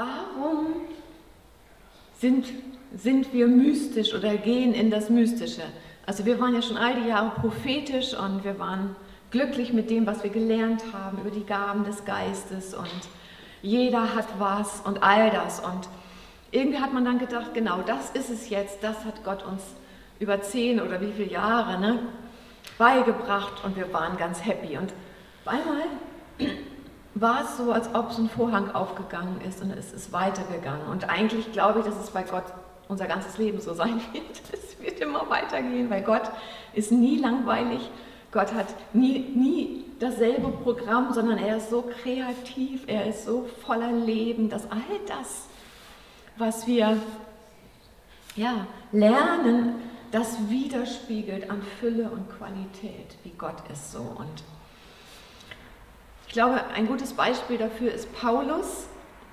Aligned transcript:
warum 0.00 0.66
sind, 2.18 2.46
sind 2.96 3.32
wir 3.32 3.46
mystisch 3.46 4.14
oder 4.14 4.36
gehen 4.36 4.72
in 4.72 4.90
das 4.90 5.10
Mystische? 5.10 5.62
Also 6.06 6.24
wir 6.24 6.40
waren 6.40 6.54
ja 6.54 6.62
schon 6.62 6.76
all 6.76 6.94
die 7.00 7.08
Jahre 7.08 7.30
prophetisch 7.40 8.14
und 8.14 8.44
wir 8.44 8.58
waren 8.58 8.96
glücklich 9.30 9.72
mit 9.72 9.90
dem, 9.90 10.06
was 10.06 10.22
wir 10.22 10.30
gelernt 10.30 10.82
haben 10.92 11.18
über 11.18 11.30
die 11.30 11.44
Gaben 11.44 11.84
des 11.84 12.04
Geistes 12.04 12.74
und 12.74 12.88
jeder 13.62 14.14
hat 14.14 14.26
was 14.38 14.80
und 14.80 15.02
all 15.02 15.30
das. 15.30 15.60
Und 15.60 15.88
irgendwie 16.50 16.78
hat 16.78 16.92
man 16.92 17.04
dann 17.04 17.18
gedacht, 17.18 17.54
genau 17.54 17.82
das 17.82 18.10
ist 18.10 18.30
es 18.30 18.48
jetzt, 18.48 18.82
das 18.82 19.04
hat 19.04 19.22
Gott 19.22 19.44
uns 19.44 19.62
über 20.18 20.40
zehn 20.42 20.80
oder 20.80 21.00
wie 21.00 21.12
viele 21.12 21.30
Jahre 21.30 21.78
ne, 21.78 21.98
beigebracht 22.78 23.64
und 23.64 23.76
wir 23.76 23.92
waren 23.92 24.16
ganz 24.16 24.44
happy. 24.44 24.78
Und 24.78 24.92
einmal 25.44 25.84
war 27.14 27.42
es 27.44 27.56
so, 27.56 27.72
als 27.72 27.94
ob 27.94 28.12
so 28.12 28.22
ein 28.22 28.28
Vorhang 28.28 28.70
aufgegangen 28.70 29.40
ist 29.46 29.62
und 29.62 29.70
es 29.70 29.92
ist 29.92 30.12
weitergegangen. 30.12 30.86
Und 30.88 31.08
eigentlich 31.08 31.52
glaube 31.52 31.80
ich, 31.80 31.84
dass 31.84 31.98
es 32.00 32.10
bei 32.10 32.22
Gott 32.22 32.44
unser 32.88 33.06
ganzes 33.06 33.38
Leben 33.38 33.60
so 33.60 33.74
sein 33.74 34.00
wird. 34.12 34.24
Es 34.52 34.80
wird 34.80 35.00
immer 35.00 35.28
weitergehen, 35.28 35.90
weil 35.90 36.02
Gott 36.02 36.30
ist 36.72 36.92
nie 36.92 37.18
langweilig. 37.18 37.90
Gott 38.32 38.54
hat 38.54 38.66
nie, 38.92 39.18
nie 39.34 39.84
dasselbe 39.98 40.48
Programm, 40.48 41.12
sondern 41.12 41.38
er 41.38 41.56
ist 41.56 41.70
so 41.70 41.82
kreativ, 42.02 42.84
er 42.86 43.06
ist 43.06 43.24
so 43.24 43.48
voller 43.66 43.92
Leben, 43.92 44.48
dass 44.48 44.70
all 44.70 44.78
das, 45.06 45.46
was 46.36 46.66
wir 46.66 46.96
ja, 48.36 48.66
lernen, 48.92 49.74
das 50.12 50.48
widerspiegelt 50.48 51.50
an 51.50 51.62
Fülle 51.80 52.10
und 52.10 52.28
Qualität, 52.30 53.16
wie 53.24 53.32
Gott 53.36 53.68
ist 53.70 53.92
so. 53.92 53.98
Und 53.98 54.42
ich 56.30 56.34
glaube, 56.34 56.60
ein 56.76 56.86
gutes 56.86 57.14
Beispiel 57.14 57.58
dafür 57.58 57.92
ist 57.92 58.14
Paulus. 58.14 58.86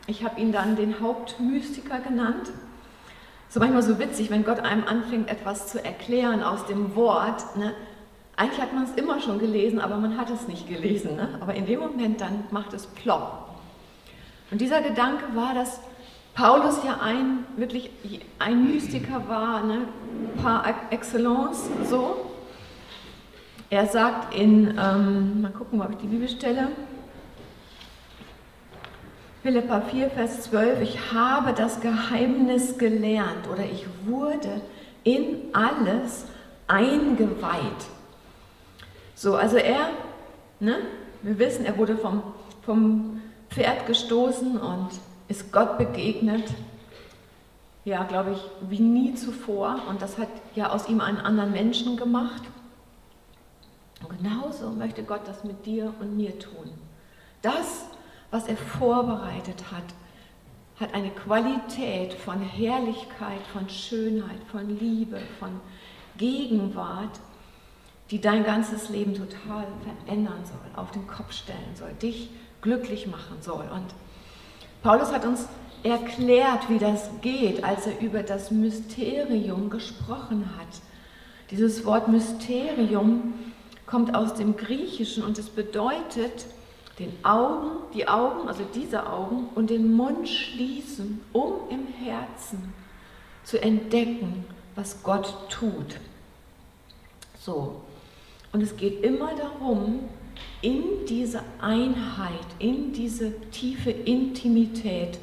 Ich 0.08 0.24
habe 0.24 0.42
ihn 0.42 0.52
dann 0.52 0.76
den 0.76 1.00
Hauptmystiker 1.00 2.00
genannt. 2.00 2.50
So 3.50 3.60
manchmal 3.60 3.84
so 3.84 4.00
witzig, 4.00 4.32
wenn 4.32 4.44
Gott 4.44 4.62
einem 4.62 4.84
anfängt, 4.84 5.30
etwas 5.30 5.68
zu 5.68 5.86
erklären 5.86 6.42
aus 6.42 6.66
dem 6.66 6.96
Wort. 6.96 7.56
Ne? 7.56 7.76
Eigentlich 8.36 8.60
hat 8.60 8.74
man 8.74 8.86
es 8.86 8.96
immer 8.96 9.20
schon 9.20 9.38
gelesen, 9.38 9.80
aber 9.80 9.98
man 9.98 10.18
hat 10.18 10.32
es 10.32 10.48
nicht 10.48 10.68
gelesen. 10.68 11.18
Ne? 11.18 11.38
Aber 11.40 11.54
in 11.54 11.68
dem 11.68 11.82
Moment 11.82 12.20
dann 12.20 12.46
macht 12.50 12.74
es 12.74 12.88
plopp. 12.88 13.48
Und 14.50 14.60
dieser 14.60 14.82
Gedanke 14.82 15.36
war, 15.36 15.54
dass 15.54 15.80
Paulus 16.34 16.84
ja 16.84 16.98
ein 17.00 17.46
wirklich 17.58 17.92
ein 18.40 18.74
Mystiker 18.74 19.28
war, 19.28 19.64
ne? 19.64 19.82
par 20.42 20.64
excellence 20.90 21.70
so. 21.88 22.28
Er 23.70 23.86
sagt 23.86 24.34
in, 24.34 24.78
ähm, 24.82 25.42
mal 25.42 25.52
gucken, 25.52 25.82
ob 25.82 25.92
ich 25.92 25.98
die 25.98 26.08
Bibelstelle, 26.08 26.70
Philippa 29.48 29.80
4, 29.80 30.10
Vers 30.10 30.42
12, 30.42 30.82
ich 30.82 31.14
habe 31.14 31.54
das 31.54 31.80
Geheimnis 31.80 32.78
gelernt 32.78 33.48
oder 33.50 33.64
ich 33.64 33.86
wurde 34.06 34.60
in 35.06 35.38
alles 35.54 36.26
eingeweiht. 36.68 37.86
So, 39.16 39.38
also 39.38 39.56
er, 39.56 39.92
ne, 40.60 40.80
wir 41.22 41.40
wissen, 41.40 41.64
er 41.64 41.78
wurde 41.78 41.96
vom, 41.96 42.24
vom 42.64 43.22
Pferd 43.50 43.88
gestoßen 43.88 44.60
und 44.60 44.90
ist 45.30 45.50
Gott 45.54 45.78
begegnet. 45.78 46.44
Ja, 47.86 48.04
glaube 48.04 48.34
ich, 48.34 48.70
wie 48.70 48.82
nie 48.82 49.14
zuvor. 49.14 49.80
Und 49.88 50.02
das 50.02 50.18
hat 50.18 50.28
ja 50.56 50.72
aus 50.72 50.90
ihm 50.90 51.00
einen 51.00 51.20
anderen 51.20 51.54
Menschen 51.54 51.96
gemacht. 51.96 52.42
Und 54.02 54.18
genauso 54.18 54.72
möchte 54.72 55.04
Gott 55.04 55.22
das 55.26 55.46
mit 55.46 55.66
dir 55.66 55.94
und 56.02 56.18
mir 56.18 56.38
tun. 56.38 56.70
Das 57.42 57.86
was 58.32 58.48
er 58.48 58.58
vorbereitet 58.58 59.72
hat, 59.72 59.84
hat 60.80 60.94
eine 60.94 61.10
Qualität 61.10 62.14
von 62.14 62.42
Herrlichkeit, 62.42 63.42
von 63.52 63.68
Schönheit, 63.70 64.40
von 64.52 64.78
Liebe, 64.80 65.20
von 65.40 65.60
Gegenwart, 66.18 67.20
die 68.12 68.22
dein 68.22 68.44
ganzes 68.44 68.90
Leben 68.90 69.14
total 69.14 69.66
verändern 70.06 70.44
soll, 70.46 70.82
auf 70.82 70.92
den 70.92 71.08
Kopf 71.08 71.32
stellen 71.32 71.76
soll, 71.76 71.94
dich 72.02 72.30
glücklich 72.62 73.08
machen 73.08 73.38
soll. 73.42 73.66
Und 73.74 73.88
Paulus 74.84 75.12
hat 75.12 75.26
uns 75.26 75.48
erklärt, 75.84 76.70
wie 76.70 76.80
das 76.80 77.10
geht, 77.22 77.64
als 77.64 77.88
er 77.88 78.00
über 78.00 78.24
das 78.24 78.52
Mysterium 78.52 79.70
gesprochen 79.70 80.50
hat. 80.58 80.82
Dieses 81.52 81.86
Wort 81.86 82.08
Mysterium 82.08 83.34
kommt 83.86 84.16
aus 84.16 84.34
dem 84.34 84.58
Griechischen 84.58 85.24
und 85.24 85.38
es 85.38 85.50
bedeutet 85.50 86.46
den 87.00 87.14
Augen, 87.24 87.72
die 87.94 88.08
Augen, 88.08 88.48
also 88.48 88.64
diese 88.74 89.08
Augen 89.08 89.50
und 89.56 89.70
den 89.70 89.94
Mund 89.94 90.28
schließen, 90.28 91.22
um 91.32 91.54
im 91.70 91.88
Herzen 91.88 92.74
zu 93.44 93.62
entdecken, 93.62 94.46
was 94.76 95.04
Gott 95.04 95.34
tut. 95.50 96.00
So. 97.40 97.82
Und 98.52 98.62
es 98.62 98.76
geht 98.76 99.04
immer 99.04 99.36
darum, 99.36 100.00
in 100.62 101.06
diese 101.08 101.42
Einheit, 101.62 102.46
in 102.60 102.94
diese 102.94 103.40
tiefe 103.52 103.92
Intimität 103.92 105.20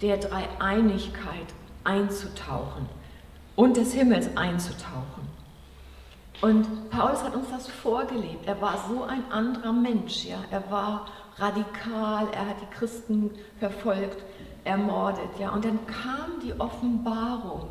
der 0.00 0.16
Dreieinigkeit 0.16 1.46
einzutauchen 1.84 2.88
und 3.56 3.76
des 3.76 3.92
Himmels 3.92 4.36
einzutauchen. 4.36 5.21
Und 6.42 6.90
Paulus 6.90 7.22
hat 7.22 7.36
uns 7.36 7.48
das 7.50 7.68
vorgelebt. 7.68 8.46
Er 8.46 8.60
war 8.60 8.84
so 8.88 9.04
ein 9.04 9.22
anderer 9.30 9.72
Mensch. 9.72 10.24
Ja? 10.24 10.38
Er 10.50 10.68
war 10.72 11.06
radikal, 11.36 12.26
er 12.32 12.48
hat 12.48 12.60
die 12.60 12.74
Christen 12.74 13.30
verfolgt, 13.60 14.24
ermordet. 14.64 15.38
Ja? 15.38 15.50
Und 15.50 15.64
dann 15.64 15.78
kam 15.86 16.40
die 16.42 16.52
Offenbarung 16.58 17.70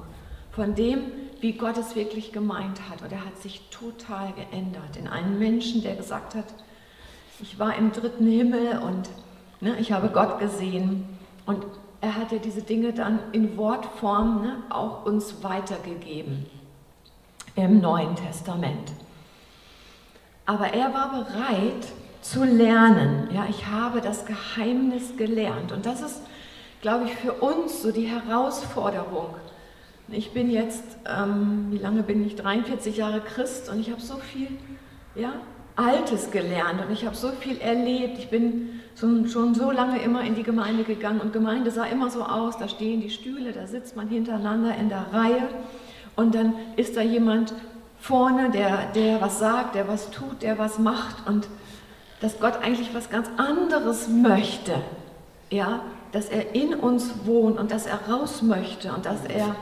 von 0.51 0.73
dem, 0.73 1.03
wie 1.41 1.51
Gott 1.51 1.77
es 1.77 1.97
wirklich 1.97 2.31
gemeint 2.31 2.79
hat. 2.89 3.01
Und 3.01 3.11
er 3.11 3.25
hat 3.25 3.37
sich 3.39 3.61
total 3.71 4.31
geändert 4.31 4.95
in 4.95 5.09
einen 5.09 5.37
Menschen, 5.37 5.83
der 5.83 5.97
gesagt 5.97 6.33
hat, 6.33 6.45
ich 7.41 7.59
war 7.59 7.75
im 7.75 7.91
dritten 7.91 8.25
Himmel 8.25 8.77
und 8.77 9.09
ne, 9.59 9.75
ich 9.79 9.91
habe 9.91 10.07
Gott 10.07 10.39
gesehen. 10.39 11.17
Und 11.45 11.65
er 11.99 12.15
hat 12.15 12.31
ja 12.31 12.37
diese 12.37 12.61
Dinge 12.61 12.93
dann 12.93 13.19
in 13.33 13.57
Wortform 13.57 14.43
ne, 14.43 14.63
auch 14.69 15.05
uns 15.05 15.43
weitergegeben 15.43 16.45
im 17.55 17.81
Neuen 17.81 18.15
Testament. 18.15 18.91
Aber 20.45 20.73
er 20.73 20.93
war 20.93 21.11
bereit 21.11 21.87
zu 22.21 22.43
lernen. 22.43 23.29
Ja, 23.33 23.45
ich 23.49 23.67
habe 23.67 24.01
das 24.01 24.25
Geheimnis 24.25 25.15
gelernt. 25.17 25.71
Und 25.71 25.85
das 25.85 26.01
ist, 26.01 26.21
glaube 26.81 27.05
ich, 27.05 27.15
für 27.15 27.33
uns 27.33 27.81
so 27.81 27.91
die 27.91 28.07
Herausforderung. 28.07 29.35
Ich 30.09 30.31
bin 30.31 30.51
jetzt, 30.51 30.83
ähm, 31.07 31.67
wie 31.69 31.77
lange 31.77 32.03
bin 32.03 32.25
ich? 32.25 32.35
43 32.35 32.97
Jahre 32.97 33.21
Christ 33.21 33.69
und 33.69 33.79
ich 33.79 33.91
habe 33.91 34.01
so 34.01 34.17
viel 34.17 34.47
ja, 35.15 35.33
Altes 35.75 36.31
gelernt 36.31 36.85
und 36.85 36.91
ich 36.91 37.05
habe 37.05 37.15
so 37.15 37.29
viel 37.29 37.59
erlebt. 37.61 38.17
Ich 38.17 38.29
bin 38.29 38.81
schon, 38.99 39.29
schon 39.29 39.55
so 39.55 39.71
lange 39.71 40.01
immer 40.01 40.21
in 40.23 40.35
die 40.35 40.43
Gemeinde 40.43 40.83
gegangen 40.83 41.21
und 41.21 41.31
Gemeinde 41.31 41.71
sah 41.71 41.85
immer 41.85 42.09
so 42.09 42.23
aus, 42.23 42.57
da 42.57 42.67
stehen 42.67 42.99
die 42.99 43.09
Stühle, 43.09 43.53
da 43.53 43.67
sitzt 43.67 43.95
man 43.95 44.09
hintereinander 44.09 44.75
in 44.75 44.89
der 44.89 45.05
Reihe 45.13 45.47
und 46.15 46.35
dann 46.35 46.53
ist 46.75 46.97
da 46.97 47.01
jemand 47.01 47.53
vorne, 47.99 48.49
der, 48.49 48.91
der 48.95 49.21
was 49.21 49.39
sagt, 49.39 49.75
der 49.75 49.87
was 49.87 50.09
tut, 50.11 50.41
der 50.41 50.57
was 50.57 50.79
macht 50.79 51.27
und 51.27 51.47
dass 52.19 52.39
Gott 52.39 52.61
eigentlich 52.61 52.93
was 52.93 53.09
ganz 53.09 53.29
anderes 53.37 54.07
möchte, 54.07 54.73
ja, 55.49 55.81
dass 56.11 56.29
er 56.29 56.53
in 56.55 56.73
uns 56.73 57.25
wohnt 57.25 57.59
und 57.59 57.71
dass 57.71 57.85
er 57.85 57.99
raus 58.09 58.41
möchte 58.41 58.91
und 58.93 59.05
dass 59.05 59.25
er 59.25 59.55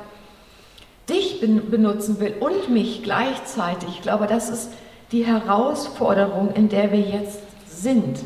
dich 1.10 1.42
benutzen 1.42 2.20
will 2.20 2.36
und 2.40 2.70
mich 2.70 3.04
gleichzeitig. 3.04 3.90
Ich 3.90 4.02
glaube, 4.02 4.28
das 4.28 4.50
ist 4.50 4.72
die 5.12 5.26
Herausforderung, 5.26 6.54
in 6.54 6.70
der 6.70 6.92
wir 6.92 7.00
jetzt 7.00 7.42
sind, 7.68 8.20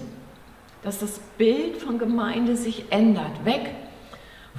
dass 0.84 1.00
das 1.00 1.20
Bild 1.38 1.78
von 1.78 1.98
Gemeinde 1.98 2.58
sich 2.58 2.86
ändert, 2.92 3.46
weg 3.46 3.74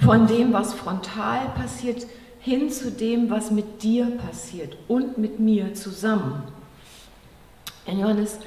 von 0.03 0.27
dem, 0.27 0.53
was 0.53 0.73
frontal 0.73 1.49
passiert, 1.55 2.05
hin 2.45 2.69
zu 2.69 2.91
dem, 2.91 3.31
was 3.31 3.49
mit 3.49 3.81
dir 3.81 4.05
passiert 4.05 4.77
und 4.87 5.17
mit 5.17 5.39
mir 5.39 5.73
zusammen. 5.73 6.43
In 7.87 7.99
Johannes 7.99 8.37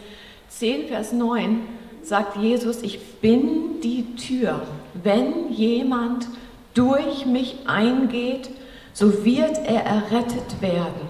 10, 0.51 0.87
Vers 0.87 1.13
9 1.13 1.63
sagt 2.05 2.37
Jesus, 2.37 2.83
ich 2.83 3.01
bin 3.21 3.81
die 3.83 4.15
Tür. 4.15 4.63
Wenn 4.95 5.53
jemand 5.53 6.29
durch 6.75 7.27
mich 7.27 7.57
eingeht, 7.67 8.51
so 8.93 9.25
wird 9.25 9.59
er 9.67 9.83
errettet 9.83 10.61
werden. 10.61 11.09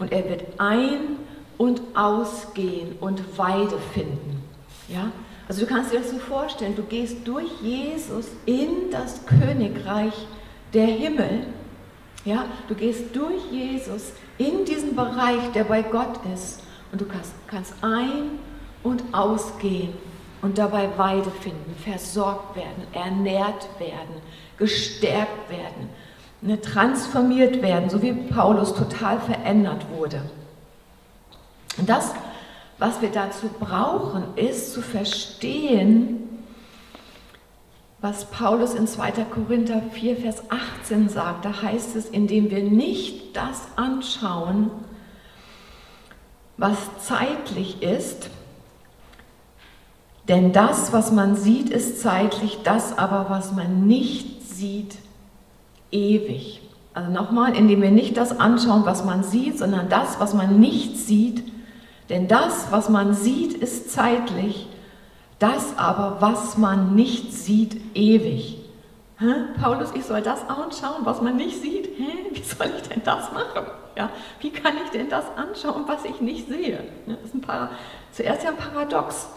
Und 0.00 0.10
er 0.10 0.28
wird 0.28 0.42
ein- 0.58 1.16
und 1.56 1.82
ausgehen 1.94 2.96
und 3.00 3.38
Weide 3.38 3.78
finden. 3.92 4.42
Ja? 4.88 5.12
Also 5.46 5.60
du 5.60 5.66
kannst 5.68 5.92
dir 5.92 6.00
das 6.00 6.10
so 6.10 6.18
vorstellen, 6.18 6.74
du 6.74 6.82
gehst 6.82 7.18
durch 7.24 7.48
Jesus 7.62 8.26
in 8.44 8.90
das 8.90 9.24
Königreich 9.24 10.14
der 10.72 10.86
Himmel 10.86 11.46
ja, 12.24 12.46
du 12.68 12.74
gehst 12.74 13.14
durch 13.14 13.42
Jesus 13.50 14.12
in 14.38 14.64
diesen 14.64 14.96
Bereich, 14.96 15.52
der 15.54 15.64
bei 15.64 15.82
Gott 15.82 16.20
ist, 16.32 16.60
und 16.90 17.00
du 17.00 17.06
kannst, 17.06 17.32
kannst 17.46 17.74
ein- 17.82 18.38
und 18.82 19.02
ausgehen 19.12 19.94
und 20.42 20.58
dabei 20.58 20.88
Weide 20.96 21.30
finden, 21.30 21.74
versorgt 21.82 22.54
werden, 22.54 22.86
ernährt 22.92 23.68
werden, 23.78 24.22
gestärkt 24.56 25.50
werden, 25.50 25.88
ne, 26.40 26.60
transformiert 26.60 27.62
werden, 27.62 27.90
so 27.90 28.00
wie 28.00 28.12
Paulus 28.12 28.74
total 28.74 29.18
verändert 29.20 29.86
wurde. 29.96 30.22
Und 31.78 31.88
das, 31.88 32.12
was 32.78 33.00
wir 33.02 33.10
dazu 33.10 33.48
brauchen, 33.58 34.22
ist 34.36 34.72
zu 34.72 34.82
verstehen, 34.82 36.23
was 38.04 38.26
Paulus 38.26 38.74
in 38.74 38.86
2. 38.86 39.12
Korinther 39.30 39.80
4, 39.92 40.18
Vers 40.18 40.42
18 40.82 41.08
sagt. 41.08 41.46
Da 41.46 41.62
heißt 41.62 41.96
es, 41.96 42.04
indem 42.04 42.50
wir 42.50 42.62
nicht 42.62 43.34
das 43.34 43.62
anschauen, 43.76 44.70
was 46.58 46.76
zeitlich 47.00 47.82
ist, 47.82 48.28
denn 50.28 50.52
das, 50.52 50.92
was 50.92 51.12
man 51.12 51.34
sieht, 51.34 51.70
ist 51.70 52.02
zeitlich, 52.02 52.58
das 52.62 52.98
aber, 52.98 53.30
was 53.30 53.52
man 53.52 53.86
nicht 53.86 54.46
sieht, 54.52 54.96
ewig. 55.90 56.60
Also 56.92 57.10
nochmal, 57.10 57.56
indem 57.56 57.80
wir 57.80 57.90
nicht 57.90 58.18
das 58.18 58.38
anschauen, 58.38 58.84
was 58.84 59.02
man 59.06 59.24
sieht, 59.24 59.58
sondern 59.58 59.88
das, 59.88 60.20
was 60.20 60.34
man 60.34 60.60
nicht 60.60 60.98
sieht. 60.98 61.42
Denn 62.10 62.28
das, 62.28 62.66
was 62.70 62.90
man 62.90 63.14
sieht, 63.14 63.54
ist 63.54 63.90
zeitlich, 63.90 64.68
das 65.44 65.76
aber, 65.76 66.16
was 66.20 66.56
man 66.56 66.94
nicht 66.94 67.34
sieht, 67.34 67.78
ewig. 67.94 68.58
Hä? 69.18 69.26
Paulus, 69.60 69.90
ich 69.94 70.04
soll 70.04 70.22
das 70.22 70.48
anschauen, 70.48 71.04
was 71.04 71.20
man 71.20 71.36
nicht 71.36 71.60
sieht? 71.60 71.86
Hä? 71.98 72.30
Wie 72.32 72.42
soll 72.42 72.72
ich 72.74 72.88
denn 72.88 73.02
das 73.04 73.30
machen? 73.30 73.66
Ja, 73.94 74.08
wie 74.40 74.50
kann 74.50 74.74
ich 74.82 74.90
denn 74.90 75.10
das 75.10 75.26
anschauen, 75.36 75.84
was 75.86 76.06
ich 76.06 76.22
nicht 76.22 76.48
sehe? 76.48 76.82
Das 77.06 77.18
ist 77.26 77.34
ein 77.34 77.42
Para 77.42 77.68
Zuerst 78.10 78.42
ja 78.42 78.50
ein 78.50 78.56
Paradox 78.56 79.28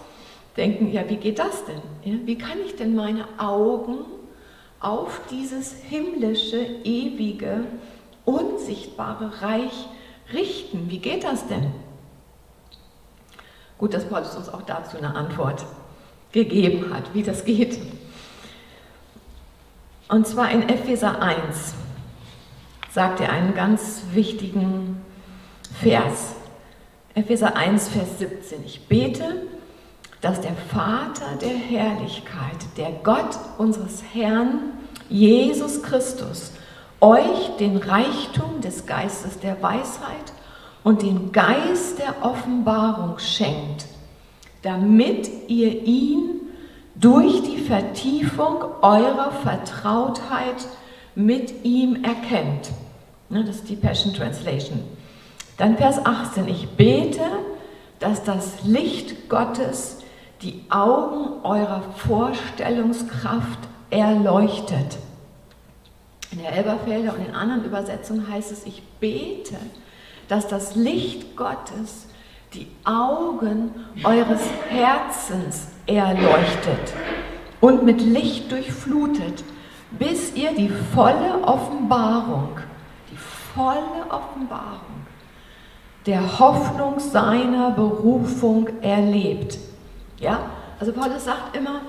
denken, 0.56 0.92
ja, 0.94 1.07
wie 1.09 1.18
geht 1.18 1.39
das 1.39 1.65
denn? 1.65 1.81
Ja, 2.04 2.18
wie 2.25 2.38
kann 2.38 2.57
ich 2.65 2.77
denn 2.77 2.95
meine 2.95 3.25
Augen 3.38 3.98
auf 4.80 5.19
dieses 5.30 5.74
himmlische, 5.74 6.57
ewige, 6.57 7.65
unsichtbare 8.24 9.42
Reich 9.42 9.89
richten? 10.31 10.89
Wie 10.89 11.00
geht 11.00 11.25
das 11.25 11.48
denn? 11.48 11.74
Gut, 13.77 13.94
dass 13.94 14.06
Paulus 14.06 14.36
uns 14.36 14.48
auch 14.50 14.62
dazu 14.62 14.98
eine 14.98 15.13
Antwort 15.13 15.65
gegeben 16.38 16.94
hat, 16.94 17.16
wie 17.16 17.24
das 17.24 17.45
geht. 17.45 17.80
Und 20.07 20.28
zwar 20.28 20.51
in 20.51 20.69
Epheser 20.69 21.19
1 21.19 21.74
sagt 22.94 23.22
er 23.22 23.31
einen 23.31 23.56
ganz 23.56 24.04
wichtigen 24.13 25.01
Vers. 25.81 26.36
Epheser 27.16 27.56
1, 27.56 27.89
Vers 27.89 28.19
17. 28.19 28.63
Ich 28.66 28.88
bete, 28.88 29.48
dass 30.22 30.39
der 30.39 30.56
Vater 30.72 31.38
der 31.42 31.56
Herrlichkeit, 31.56 32.57
der 32.78 32.92
Gott 33.04 33.39
unseres 33.57 34.04
Herrn 34.13 34.74
Jesus 35.10 35.81
Christus, 35.81 36.51
euch 37.01 37.57
den 37.60 37.78
Reichtum 37.78 38.62
des 38.62 38.86
Geistes 38.86 39.39
der 39.39 39.60
Weisheit 39.63 40.34
und 40.84 41.01
den 41.01 41.31
Geist 41.31 41.98
der 41.98 42.24
Offenbarung 42.24 43.18
schenkt, 43.18 43.87
damit 44.62 45.30
ihr 45.48 45.83
ihn 45.83 46.42
durch 46.95 47.44
die 47.44 47.57
Vertiefung 47.57 48.63
eurer 48.81 49.31
Vertrautheit 49.31 50.68
mit 51.15 51.63
ihm 51.63 52.04
erkennt. 52.04 52.71
Das 53.30 53.48
ist 53.48 53.69
die 53.69 53.75
Passion 53.75 54.13
Translation. 54.13 54.83
Dann 55.57 55.77
Vers 55.77 56.04
18. 56.04 56.48
Ich 56.48 56.69
bete, 56.69 57.21
dass 58.00 58.24
das 58.24 58.63
Licht 58.63 59.30
Gottes 59.30 59.98
die 60.42 60.63
Augen 60.69 61.44
eurer 61.44 61.81
Vorstellungskraft 61.95 63.60
erleuchtet. 63.89 64.98
In 66.31 66.39
der 66.39 66.53
Elberfelder 66.53 67.13
und 67.13 67.25
in 67.25 67.33
anderen 67.33 67.65
Übersetzungen 67.65 68.30
heißt 68.30 68.51
es, 68.51 68.65
ich 68.65 68.83
bete, 69.00 69.56
dass 70.27 70.48
das 70.48 70.75
Licht 70.75 71.36
Gottes 71.36 72.07
die 72.54 72.68
Augen 72.84 73.72
eures 74.04 74.42
Herzens 74.70 75.68
erleuchtet 75.86 76.94
und 77.62 77.84
mit 77.84 78.02
Licht 78.02 78.52
durchflutet, 78.52 79.44
bis 79.92 80.34
ihr 80.36 80.54
die 80.54 80.70
volle 80.94 81.44
Offenbarung, 81.44 82.58
die 83.12 83.18
volle 83.18 84.10
Offenbarung 84.10 84.82
der 86.06 86.40
Hoffnung 86.40 87.00
seiner 87.00 87.72
Berufung 87.72 88.70
erlebt 88.82 89.58
ja? 90.20 90.40
Also 90.80 90.92
Paulus 90.92 91.26
sagt 91.26 91.56
immer, 91.56 91.82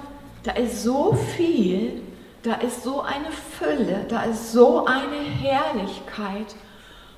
da 0.43 0.53
ist 0.53 0.83
so 0.83 1.13
viel, 1.37 2.03
da 2.43 2.55
ist 2.55 2.83
so 2.83 3.03
eine 3.03 3.31
Fülle, 3.31 4.07
da 4.09 4.23
ist 4.23 4.53
so 4.53 4.87
eine 4.87 5.17
Herrlichkeit. 5.17 6.55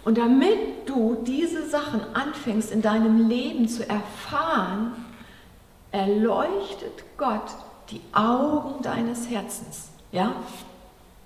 Und 0.05 0.19
damit 0.19 0.58
du 0.87 1.19
diese 1.26 1.69
Sachen 1.69 2.00
anfängst 2.14 2.70
in 2.70 2.82
deinem 2.82 3.29
Leben 3.29 3.69
zu 3.69 3.88
erfahren, 3.88 4.93
erleuchtet 5.93 7.05
Gott 7.19 7.55
die 7.91 8.00
Augen 8.12 8.82
deines 8.82 9.29
Herzens. 9.29 9.91
Ja? 10.12 10.35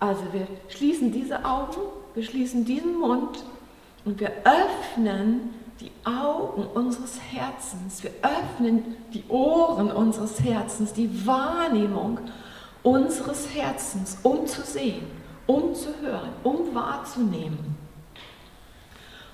Also 0.01 0.23
wir 0.33 0.47
schließen 0.69 1.13
diese 1.13 1.45
Augen, 1.45 1.81
wir 2.15 2.25
schließen 2.25 2.65
diesen 2.65 2.99
Mund 2.99 3.45
und 4.05 4.19
wir 4.21 4.33
öffnen 4.45 5.55
die 5.81 5.91
Augen 6.05 6.67
unseres 6.75 7.19
Herzens, 7.33 8.03
wir 8.03 8.13
öffnen 8.23 8.97
die 9.13 9.25
Ohren 9.29 9.91
unseres 9.91 10.41
Herzens, 10.41 10.93
die 10.93 11.27
Wahrnehmung 11.27 12.19
unseres 12.83 13.55
Herzens, 13.55 14.19
um 14.23 14.47
zu 14.47 14.63
sehen, 14.63 15.07
um 15.47 15.75
zu 15.75 15.89
hören, 16.01 16.31
um 16.43 16.75
wahrzunehmen. 16.75 17.84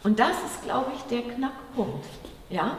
Und 0.03 0.19
das 0.19 0.33
ist, 0.47 0.65
glaube 0.65 0.93
ich, 0.97 1.03
der 1.05 1.23
Knackpunkt. 1.23 2.07
Ja? 2.49 2.77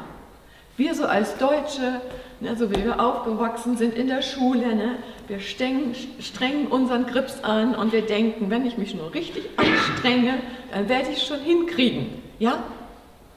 Wir 0.77 0.95
so 0.95 1.05
als 1.05 1.37
Deutsche, 1.37 2.01
ne, 2.39 2.55
so 2.55 2.71
wie 2.71 2.83
wir 2.83 2.99
aufgewachsen 2.99 3.77
sind 3.77 3.93
in 3.93 4.07
der 4.07 4.21
Schule, 4.21 4.75
ne, 4.75 4.95
wir 5.27 5.39
strengen, 5.39 5.95
strengen 6.19 6.67
unseren 6.67 7.05
Grips 7.05 7.43
an 7.43 7.75
und 7.75 7.93
wir 7.93 8.01
denken, 8.01 8.49
wenn 8.49 8.65
ich 8.65 8.77
mich 8.77 8.95
nur 8.95 9.13
richtig 9.13 9.49
anstrenge, 9.57 10.39
dann 10.71 10.89
werde 10.89 11.11
ich 11.11 11.17
es 11.17 11.27
schon 11.27 11.39
hinkriegen. 11.39 12.21
Ja? 12.39 12.63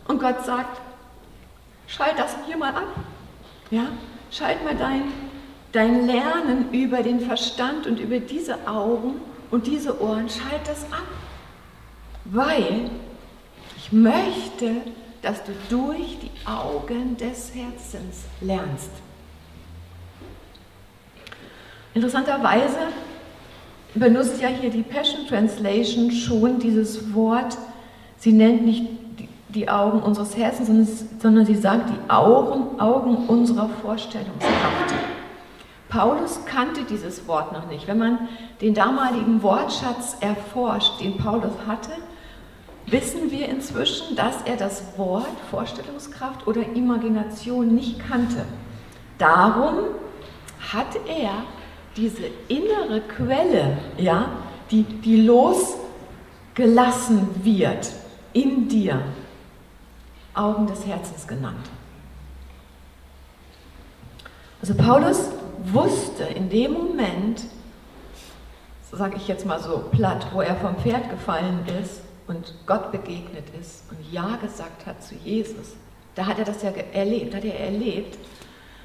Und 0.09 0.21
Gott 0.21 0.45
sagt, 0.45 0.81
schalt 1.87 2.19
das 2.19 2.37
hier 2.47 2.57
mal 2.57 2.75
ab. 2.75 2.89
Ja? 3.71 3.89
Schalt 4.31 4.65
mal 4.65 4.75
dein, 4.75 5.03
dein 5.73 6.07
Lernen 6.07 6.71
über 6.73 7.03
den 7.03 7.21
Verstand 7.21 7.87
und 7.87 8.01
über 8.01 8.19
diese 8.19 8.67
Augen 8.67 9.21
und 9.51 9.67
diese 9.67 10.01
Ohren, 10.01 10.29
schalt 10.29 10.67
das 10.67 10.85
ab. 10.85 11.05
Weil 12.25 12.91
möchte, 13.95 14.71
dass 15.23 15.43
du 15.45 15.53
durch 15.71 16.19
die 16.21 16.31
Augen 16.47 17.17
des 17.17 17.55
Herzens 17.55 18.25
lernst. 18.41 18.91
Interessanterweise 21.95 22.79
benutzt 23.95 24.43
ja 24.43 24.49
hier 24.49 24.71
die 24.71 24.83
Passion 24.83 25.27
Translation 25.27 26.11
schon 26.11 26.59
dieses 26.59 27.15
Wort, 27.15 27.57
sie 28.19 28.33
nennt 28.33 28.67
nicht 28.67 28.85
die 29.49 29.69
Augen 29.69 30.01
unseres 30.01 30.37
Herzens, 30.37 30.67
sondern, 31.21 31.47
sie 31.47 31.55
sagt 31.55 31.91
die 31.91 32.11
Augen, 32.11 32.81
Augen 32.81 33.29
unserer 33.29 33.69
Vorstellungskraft. 33.69 34.95
Paulus 35.89 36.45
kannte 36.45 36.83
dieses 36.91 37.29
Wort 37.29 37.53
noch 37.53 37.69
nicht. 37.69 37.87
Wenn 37.87 37.99
man 37.99 38.29
den 38.61 38.75
damaligen 38.75 39.41
Wortschatz 39.45 40.17
erforscht, 40.21 41.01
den 41.01 41.17
Paulus 41.17 41.53
hatte, 41.69 41.93
wissen 42.87 43.31
wir 43.31 43.49
inzwischen, 43.49 44.17
dass 44.17 44.43
er 44.45 44.57
das 44.57 44.83
Wort 44.97 45.27
Vorstellungskraft 45.51 46.47
oder 46.47 46.63
Imagination 46.75 47.75
nicht 47.75 47.99
kannte. 48.07 48.45
Darum 49.19 49.79
hat 50.73 50.97
er 51.07 51.45
diese 51.97 52.25
innere 52.49 53.01
Quelle, 53.01 53.79
ja, 53.97 54.29
die, 54.71 54.83
die 54.83 55.23
losgelassen 55.23 57.45
wird 57.45 57.91
in 58.33 58.69
dir, 58.69 59.01
Augen 60.35 60.67
des 60.67 60.87
Herzens 60.87 61.27
genannt. 61.27 61.71
Also 64.61 64.75
Paulus 64.75 65.31
wusste 65.73 66.25
in 66.25 66.51
dem 66.51 66.73
Moment, 66.73 67.45
sage 68.91 69.17
ich 69.17 69.29
jetzt 69.29 69.47
mal 69.47 69.61
so 69.61 69.85
platt, 69.93 70.27
wo 70.33 70.41
er 70.41 70.57
vom 70.57 70.75
Pferd 70.77 71.09
gefallen 71.11 71.61
ist 71.81 72.01
und 72.27 72.55
Gott 72.67 72.93
begegnet 72.93 73.45
ist 73.61 73.85
und 73.91 73.99
Ja 74.13 74.37
gesagt 74.37 74.87
hat 74.87 75.03
zu 75.03 75.15
Jesus, 75.15 75.75
da 76.15 76.27
hat 76.27 76.39
er 76.39 76.45
das 76.45 76.63
ja 76.63 76.71
erlebt, 76.71 77.33
da 77.33 77.39
hat 77.39 77.45
er 77.45 77.61
erlebt, 77.61 78.19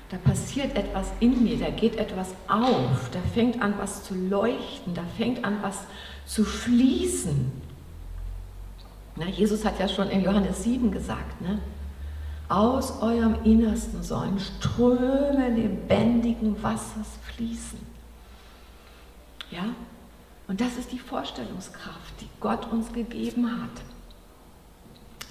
da 0.09 0.17
passiert 0.17 0.75
etwas 0.75 1.11
in 1.19 1.43
mir, 1.43 1.57
da 1.57 1.69
geht 1.69 1.97
etwas 1.97 2.33
auf, 2.47 3.09
da 3.11 3.19
fängt 3.33 3.61
an 3.61 3.75
was 3.77 4.03
zu 4.03 4.15
leuchten, 4.15 4.93
da 4.95 5.03
fängt 5.17 5.45
an 5.45 5.59
was 5.61 5.83
zu 6.25 6.43
fließen. 6.43 7.51
Ne, 9.15 9.29
Jesus 9.29 9.63
hat 9.65 9.79
ja 9.79 9.87
schon 9.87 10.09
in 10.09 10.23
Johannes 10.23 10.63
7 10.63 10.91
gesagt, 10.91 11.41
ne? 11.41 11.59
aus 12.49 13.01
eurem 13.01 13.35
Innersten 13.43 14.01
sollen 14.01 14.39
Ströme 14.39 15.49
lebendigen 15.49 16.61
Wassers 16.63 17.19
fließen. 17.35 17.79
Ja? 19.51 19.65
Und 20.49 20.61
das 20.61 20.77
ist 20.77 20.91
die 20.91 20.99
Vorstellungskraft, 20.99 22.19
die 22.19 22.27
Gott 22.39 22.71
uns 22.71 22.91
gegeben 22.91 23.61
hat. 23.61 23.83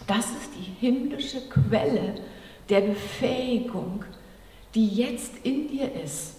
Das 0.07 0.27
ist 0.27 0.51
die 0.57 0.87
himmlische 0.87 1.41
Quelle 1.51 2.15
der 2.69 2.83
Befähigung, 2.83 4.05
die 4.77 4.87
jetzt 4.87 5.33
in 5.43 5.69
dir 5.69 5.93
ist. 5.93 6.37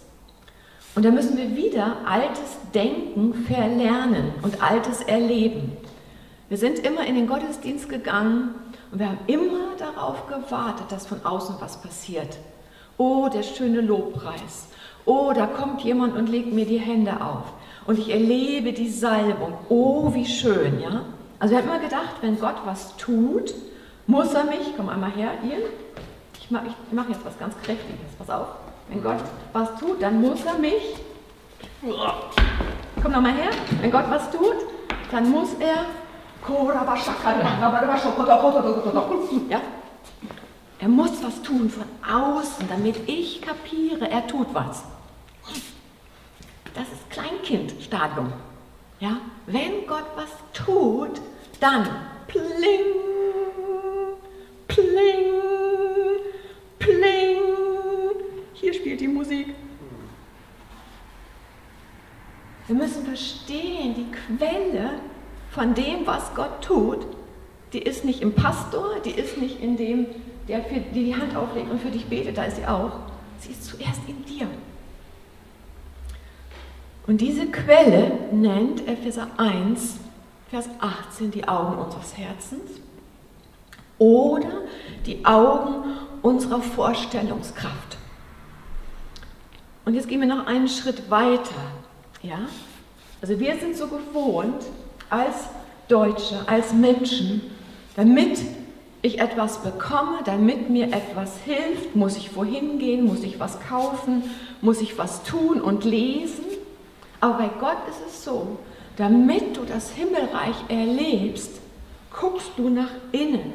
Und 0.94 1.04
da 1.04 1.10
müssen 1.10 1.36
wir 1.36 1.54
wieder 1.54 1.98
altes 2.06 2.56
Denken 2.74 3.44
verlernen 3.44 4.32
und 4.40 4.62
altes 4.62 5.02
Erleben. 5.02 5.76
Wir 6.48 6.56
sind 6.56 6.78
immer 6.78 7.06
in 7.06 7.16
den 7.16 7.26
Gottesdienst 7.26 7.88
gegangen 7.88 8.54
und 8.90 8.98
wir 8.98 9.10
haben 9.10 9.20
immer 9.26 9.76
darauf 9.76 10.26
gewartet, 10.26 10.90
dass 10.90 11.06
von 11.06 11.24
außen 11.24 11.56
was 11.60 11.82
passiert. 11.82 12.38
Oh, 12.96 13.28
der 13.28 13.42
schöne 13.42 13.82
Lobpreis. 13.82 14.68
Oh, 15.04 15.32
da 15.34 15.46
kommt 15.46 15.82
jemand 15.82 16.16
und 16.16 16.30
legt 16.30 16.52
mir 16.52 16.64
die 16.64 16.80
Hände 16.80 17.20
auf. 17.22 17.44
Und 17.86 17.98
ich 17.98 18.10
erlebe 18.10 18.72
die 18.72 18.88
Salbung. 18.88 19.54
Oh, 19.68 20.12
wie 20.14 20.26
schön, 20.26 20.80
ja? 20.80 21.02
Also 21.38 21.54
wir 21.54 21.62
haben 21.62 21.68
immer 21.68 21.78
gedacht, 21.78 22.16
wenn 22.20 22.38
Gott 22.38 22.56
was 22.64 22.96
tut, 22.96 23.54
muss 24.06 24.34
er 24.34 24.44
mich, 24.44 24.74
komm 24.76 24.88
einmal 24.88 25.10
her, 25.12 25.30
Ian, 25.42 25.62
ich 26.38 26.50
mache 26.50 26.66
mach 26.92 27.08
jetzt 27.08 27.24
was 27.24 27.38
ganz 27.38 27.54
Kräftiges, 27.62 28.12
pass 28.18 28.28
auf. 28.28 28.48
Wenn 28.88 29.02
Gott 29.02 29.20
was 29.52 29.74
tut, 29.78 30.02
dann 30.02 30.20
muss 30.20 30.44
er 30.44 30.58
mich, 30.58 30.96
komm 33.02 33.12
nochmal 33.12 33.32
her, 33.32 33.50
wenn 33.80 33.90
Gott 33.90 34.04
was 34.10 34.30
tut, 34.30 34.56
dann 35.10 35.30
muss 35.30 35.54
er 35.60 35.84
ja? 39.50 39.60
Er 40.78 40.88
muss 40.88 41.22
was 41.22 41.42
tun 41.42 41.70
von 41.70 41.84
außen, 42.06 42.66
damit 42.68 43.08
ich 43.08 43.42
kapiere, 43.42 44.10
er 44.10 44.26
tut 44.26 44.48
was. 44.52 44.82
Das 46.80 46.88
ist 46.92 47.10
Kleinkindstadium. 47.10 48.32
Ja? 49.00 49.18
Wenn 49.44 49.86
Gott 49.86 50.06
was 50.16 50.30
tut, 50.54 51.20
dann 51.60 51.86
pling, 52.26 52.46
pling, 54.66 55.26
pling. 56.78 57.36
Hier 58.54 58.72
spielt 58.72 59.02
die 59.02 59.08
Musik. 59.08 59.48
Wir 62.66 62.76
müssen 62.76 63.04
verstehen, 63.04 63.94
die 63.94 64.06
Quelle 64.10 65.00
von 65.50 65.74
dem, 65.74 66.06
was 66.06 66.34
Gott 66.34 66.62
tut, 66.62 67.04
die 67.74 67.82
ist 67.82 68.06
nicht 68.06 68.22
im 68.22 68.32
Pastor, 68.32 69.00
die 69.04 69.10
ist 69.10 69.36
nicht 69.36 69.60
in 69.60 69.76
dem, 69.76 70.06
der 70.48 70.64
für 70.64 70.80
die, 70.80 71.04
die 71.04 71.14
Hand 71.14 71.36
auflegt 71.36 71.70
und 71.70 71.82
für 71.82 71.90
dich 71.90 72.06
betet, 72.06 72.38
da 72.38 72.44
ist 72.44 72.56
sie 72.56 72.64
auch. 72.64 73.00
Sie 73.38 73.50
ist 73.50 73.66
zuerst 73.66 74.00
in 74.08 74.24
dir. 74.24 74.48
Und 77.06 77.20
diese 77.20 77.46
Quelle 77.46 78.12
nennt 78.32 78.86
Epheser 78.86 79.28
1, 79.36 79.96
Vers 80.50 80.68
18 80.80 81.30
die 81.30 81.46
Augen 81.46 81.78
unseres 81.78 82.16
Herzens 82.16 82.70
oder 83.98 84.48
die 85.06 85.24
Augen 85.24 85.84
unserer 86.22 86.60
Vorstellungskraft. 86.60 87.98
Und 89.84 89.94
jetzt 89.94 90.08
gehen 90.08 90.20
wir 90.20 90.28
noch 90.28 90.46
einen 90.46 90.68
Schritt 90.68 91.10
weiter. 91.10 91.54
Ja? 92.22 92.40
Also 93.22 93.38
wir 93.38 93.58
sind 93.58 93.76
so 93.76 93.86
gewohnt, 93.88 94.62
als 95.08 95.48
Deutsche, 95.88 96.36
als 96.46 96.72
Menschen, 96.72 97.42
damit 97.96 98.38
ich 99.02 99.18
etwas 99.18 99.62
bekomme, 99.62 100.18
damit 100.24 100.70
mir 100.70 100.88
etwas 100.88 101.38
hilft, 101.44 101.96
muss 101.96 102.16
ich 102.16 102.36
wohin 102.36 102.78
gehen, 102.78 103.04
muss 103.04 103.22
ich 103.22 103.40
was 103.40 103.60
kaufen, 103.60 104.22
muss 104.60 104.80
ich 104.80 104.98
was 104.98 105.22
tun 105.22 105.60
und 105.60 105.84
lesen. 105.84 106.44
Aber 107.20 107.34
bei 107.34 107.50
Gott 107.60 107.76
ist 107.88 108.00
es 108.06 108.24
so, 108.24 108.58
damit 108.96 109.56
du 109.56 109.64
das 109.64 109.90
Himmelreich 109.90 110.56
erlebst, 110.68 111.60
guckst 112.18 112.52
du 112.56 112.68
nach 112.68 112.90
innen. 113.12 113.52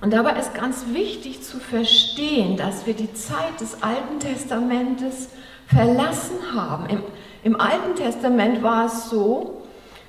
Und 0.00 0.12
dabei 0.12 0.38
ist 0.38 0.54
ganz 0.54 0.86
wichtig 0.92 1.42
zu 1.42 1.58
verstehen, 1.58 2.56
dass 2.56 2.86
wir 2.86 2.94
die 2.94 3.12
Zeit 3.12 3.60
des 3.60 3.82
Alten 3.82 4.18
Testamentes 4.18 5.28
verlassen 5.66 6.38
haben. 6.54 6.86
Im 6.86 7.02
im 7.42 7.58
Alten 7.58 7.94
Testament 7.94 8.62
war 8.62 8.86
es 8.86 9.08
so, 9.08 9.62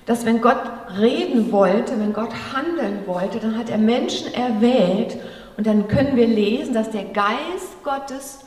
dass 0.05 0.25
wenn 0.25 0.41
Gott 0.41 0.61
reden 0.97 1.51
wollte, 1.51 1.97
wenn 1.99 2.11
Gott 2.11 2.31
handeln 2.53 3.03
wollte, 3.05 3.39
dann 3.39 3.57
hat 3.57 3.69
er 3.69 3.77
Menschen 3.77 4.33
erwählt 4.33 5.17
und 5.55 5.65
dann 5.65 5.87
können 5.87 6.17
wir 6.17 6.27
lesen, 6.27 6.73
dass 6.73 6.89
der 6.89 7.05
Geist 7.05 7.83
Gottes 7.83 8.39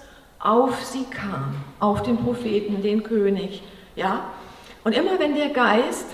auf 0.45 0.85
sie 0.85 1.05
kam, 1.05 1.57
auf 1.81 2.03
den 2.03 2.19
Propheten, 2.19 2.83
den 2.83 3.03
König, 3.03 3.63
ja? 3.97 4.21
Und 4.85 4.93
immer 4.93 5.19
wenn 5.19 5.35
der 5.35 5.49
Geist 5.49 6.07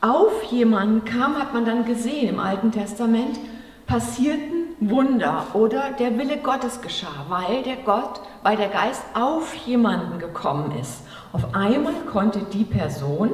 auf 0.00 0.42
jemanden 0.44 1.04
kam, 1.04 1.38
hat 1.38 1.52
man 1.52 1.66
dann 1.66 1.84
gesehen 1.84 2.30
im 2.30 2.40
Alten 2.40 2.72
Testament, 2.72 3.38
passierten 3.86 4.64
Wunder 4.80 5.46
oder 5.52 5.90
der 5.98 6.18
Wille 6.18 6.38
Gottes 6.38 6.80
geschah, 6.80 7.26
weil 7.28 7.62
der 7.62 7.76
Gott, 7.76 8.20
weil 8.42 8.56
der 8.56 8.68
Geist 8.68 9.02
auf 9.14 9.54
jemanden 9.54 10.18
gekommen 10.18 10.72
ist. 10.80 11.02
Auf 11.32 11.54
einmal 11.54 11.94
konnte 12.10 12.40
die 12.52 12.64
Person 12.64 13.30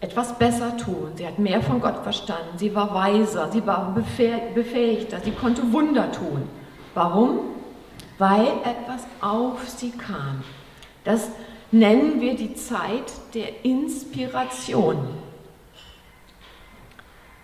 etwas 0.00 0.36
besser 0.38 0.76
tun. 0.76 1.12
Sie 1.14 1.26
hat 1.26 1.38
mehr 1.38 1.62
von 1.62 1.80
Gott 1.80 2.02
verstanden, 2.02 2.58
sie 2.58 2.74
war 2.74 2.92
weiser, 2.92 3.50
sie 3.52 3.64
war 3.64 3.94
befähigter, 4.54 5.20
sie 5.20 5.30
konnte 5.30 5.72
Wunder 5.72 6.10
tun. 6.10 6.48
Warum? 6.94 7.55
Weil 8.18 8.46
etwas 8.64 9.06
auf 9.20 9.68
sie 9.68 9.90
kam. 9.90 10.42
Das 11.04 11.28
nennen 11.70 12.20
wir 12.20 12.34
die 12.34 12.54
Zeit 12.54 13.12
der 13.34 13.64
Inspiration. 13.64 15.08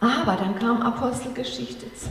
Aber 0.00 0.36
dann 0.36 0.58
kam 0.58 0.82
Apostelgeschichte 0.82 1.86
2. 1.94 2.10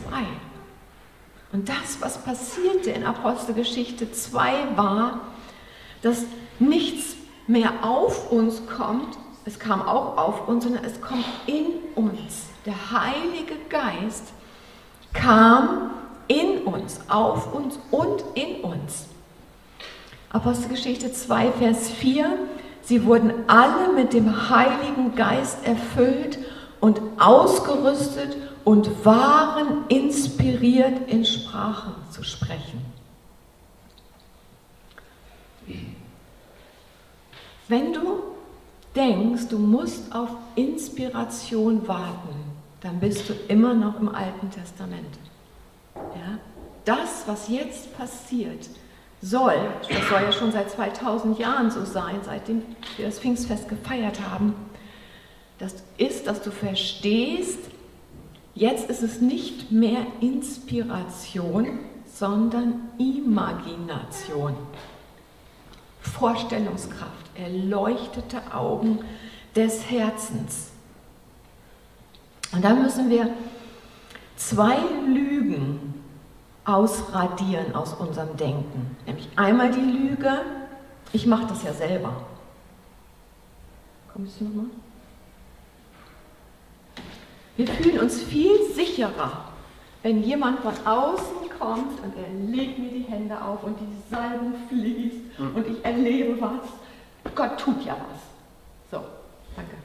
Und 1.52 1.68
das, 1.68 2.00
was 2.00 2.24
passierte 2.24 2.92
in 2.92 3.04
Apostelgeschichte 3.04 4.12
2, 4.12 4.78
war, 4.78 5.20
dass 6.02 6.24
nichts 6.60 7.16
mehr 7.48 7.72
auf 7.84 8.32
uns 8.32 8.62
kommt, 8.68 9.18
es 9.44 9.60
kam 9.60 9.82
auch 9.82 10.18
auf 10.18 10.48
uns, 10.48 10.64
sondern 10.64 10.86
es 10.86 11.02
kommt 11.02 11.26
in 11.48 11.66
uns. 11.96 12.46
Der 12.66 12.92
Heilige 12.92 13.56
Geist 13.70 14.32
kam 15.14 15.92
in 16.32 16.60
uns, 16.60 17.00
auf 17.10 17.54
uns 17.54 17.78
und 17.92 18.24
in 18.36 18.62
uns. 18.62 19.06
Apostelgeschichte 20.30 21.12
2, 21.12 21.52
Vers 21.52 21.90
4. 21.92 22.26
Sie 22.84 23.06
wurden 23.06 23.34
alle 23.48 23.94
mit 23.94 24.14
dem 24.14 24.50
Heiligen 24.50 25.14
Geist 25.16 25.66
erfüllt 25.66 26.40
und 26.80 27.02
ausgerüstet 27.20 28.38
und 28.64 29.06
waren 29.06 29.86
inspiriert, 29.90 31.10
in 31.10 31.26
Sprachen 31.26 31.94
zu 32.12 32.24
sprechen. 32.24 32.82
Wenn 37.68 37.94
du 37.94 38.24
denkst, 38.96 39.48
du 39.50 39.58
musst 39.58 40.14
auf 40.14 40.30
Inspiration 40.56 41.88
warten, 41.88 42.36
dann 42.82 43.00
bist 43.00 43.30
du 43.30 43.34
immer 43.48 43.74
noch 43.74 44.00
im 44.00 44.10
Alten 44.10 44.50
Testament. 44.50 45.18
Ja? 46.16 46.38
Das, 46.86 47.24
was 47.28 47.48
jetzt 47.48 47.96
passiert, 47.98 48.70
soll, 49.22 49.56
das 49.88 50.10
soll 50.10 50.22
ja 50.22 50.32
schon 50.32 50.52
seit 50.52 50.72
2000 50.72 51.38
Jahren 51.38 51.70
so 51.70 51.86
sein, 51.86 52.20
seitdem 52.24 52.64
wir 52.98 53.06
das 53.06 53.20
Pfingstfest 53.20 53.70
gefeiert 53.70 54.20
haben, 54.30 54.56
das 55.60 55.76
ist, 55.98 56.26
dass 56.26 56.42
du 56.42 56.50
verstehst, 56.50 57.60
jetzt 58.56 58.90
ist 58.90 59.04
es 59.04 59.22
nicht 59.22 59.72
mehr 59.72 60.08
Inspiration, 60.20 61.80
sondern 62.12 62.90
Imagination. 62.98 64.56
Vorstellungskraft 66.02 67.30
erleuchtete 67.36 68.42
Augen 68.54 69.00
des 69.56 69.90
Herzens. 69.90 70.72
Und 72.52 72.66
da 72.66 72.74
müssen 72.74 73.10
wir 73.10 73.30
zwei 74.36 74.78
Lügen 75.08 75.91
ausradieren 76.72 77.76
aus 77.76 77.94
unserem 77.94 78.38
Denken. 78.38 78.96
Nämlich 79.06 79.28
einmal 79.36 79.72
die 79.72 79.80
Lüge, 79.80 80.42
ich 81.14 81.26
mache 81.26 81.48
das 81.48 81.64
ja 81.64 81.74
selber. 81.74 82.14
Kommst 84.14 84.40
du 84.40 84.46
nochmal? 84.46 84.66
Wir 87.58 87.68
fühlen 87.68 88.00
uns 88.00 88.22
viel 88.22 88.72
sicherer, 88.74 89.46
wenn 90.04 90.24
jemand 90.24 90.60
von 90.62 90.74
außen 90.86 91.50
kommt 91.60 92.00
und 92.04 92.14
er 92.18 92.50
legt 92.50 92.80
mir 92.80 92.90
die 92.90 93.04
Hände 93.04 93.40
auf 93.42 93.64
und 93.64 93.78
die 93.80 94.14
Salbung 94.14 94.54
fließt 94.70 95.40
mhm. 95.40 95.56
und 95.56 95.68
ich 95.68 95.86
erlebe 95.86 96.40
was 96.40 96.70
Gott 97.36 97.60
tut 97.60 97.86
ja 97.86 97.94
was. 97.94 98.20
So, 98.90 99.06
danke. 99.56 99.76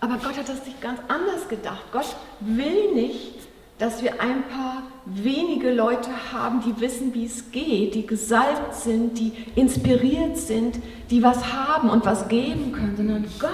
Aber 0.00 0.16
Gott 0.16 0.38
hat 0.38 0.48
das 0.48 0.64
nicht 0.64 0.80
ganz 0.80 1.00
anders 1.08 1.48
gedacht. 1.48 1.84
Gott 1.92 2.16
will 2.40 2.94
nicht, 2.94 3.37
dass 3.78 4.02
wir 4.02 4.20
ein 4.20 4.42
paar 4.48 4.82
wenige 5.04 5.72
Leute 5.72 6.10
haben, 6.32 6.60
die 6.60 6.80
wissen, 6.80 7.14
wie 7.14 7.26
es 7.26 7.50
geht, 7.52 7.94
die 7.94 8.06
gesalbt 8.06 8.74
sind, 8.74 9.18
die 9.18 9.32
inspiriert 9.54 10.36
sind, 10.36 10.80
die 11.10 11.22
was 11.22 11.52
haben 11.52 11.88
und 11.88 12.04
was 12.04 12.28
geben 12.28 12.72
können, 12.72 12.96
sondern 12.96 13.26
Gott 13.38 13.52